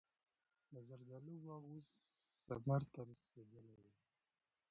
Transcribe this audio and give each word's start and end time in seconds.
د 0.73 0.75
زردالو 0.87 1.33
باغ 1.45 1.63
اوس 1.71 1.87
ثمر 2.45 2.81
ته 2.93 2.99
رسېدلی 3.09 3.75
دی. 3.81 3.91